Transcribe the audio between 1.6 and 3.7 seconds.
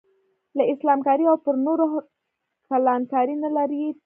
نورو کلان کارۍ نه